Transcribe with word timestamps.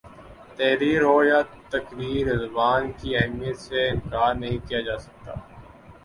تحریر 0.57 1.01
ہو 1.03 1.17
یا 1.23 1.39
تقریر 1.69 2.25
زبان 2.37 2.91
کی 2.99 3.15
اہمیت 3.17 3.57
سے 3.59 3.87
انکار 3.89 4.33
نہیں 4.35 4.57
کیا 4.67 4.79
جا 4.87 4.97
سکتا 4.97 5.33